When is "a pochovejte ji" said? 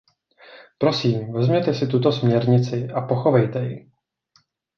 2.95-3.91